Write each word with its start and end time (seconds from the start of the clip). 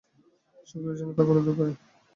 শীঘ্রই 0.67 0.97
যেন 0.99 1.09
তা 1.17 1.23
করতে 1.27 1.51
পারি। 1.57 1.73